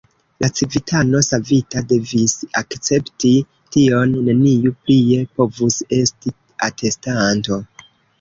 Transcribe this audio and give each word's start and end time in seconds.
La 0.43 0.47
civitano 0.59 1.19
savita 1.25 1.81
devis 1.91 2.31
akcepti 2.61 3.33
tion; 3.75 4.15
neniu 4.29 4.73
plie 4.87 5.19
povus 5.35 5.77
esti 5.99 6.35
atestanto. 6.69 7.61